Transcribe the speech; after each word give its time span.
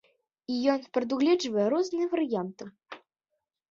І 0.53 0.55
ён 0.73 0.81
прадугледжвае 0.95 1.69
розныя 1.77 2.07
варыянты. 2.17 2.63